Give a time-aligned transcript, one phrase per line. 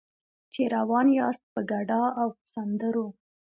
[0.53, 3.07] چې روان یاست په ګډا او په سندرو.